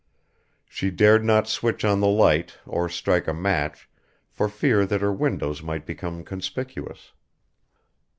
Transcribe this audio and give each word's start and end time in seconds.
She 0.67 0.89
dared 0.89 1.23
not 1.23 1.47
switch 1.47 1.85
on 1.85 1.99
the 1.99 2.07
light 2.07 2.57
or 2.65 2.89
strike 2.89 3.27
a 3.27 3.35
match 3.35 3.87
for 4.31 4.49
fear 4.49 4.83
that 4.87 5.01
her 5.01 5.13
windows 5.13 5.61
might 5.61 5.85
become 5.85 6.23
conspicuous. 6.23 7.11